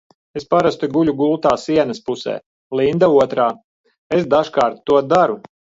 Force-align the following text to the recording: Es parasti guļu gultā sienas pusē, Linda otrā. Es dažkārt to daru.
Es 0.39 0.45
parasti 0.53 0.89
guļu 0.95 1.13
gultā 1.19 1.51
sienas 1.65 2.01
pusē, 2.09 2.35
Linda 2.81 3.13
otrā. 3.21 3.49
Es 4.19 4.31
dažkārt 4.37 4.87
to 4.91 5.03
daru. 5.15 5.43